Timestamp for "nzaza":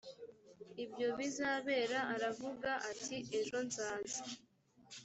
3.67-4.21